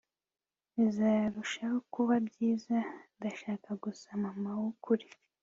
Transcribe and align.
bizarushaho 0.77 1.77
kuba 1.93 2.15
byiza 2.27 2.77
ndashaka 3.15 3.69
gusa 3.83 4.07
mama 4.23 4.49
wukuri 4.59 5.07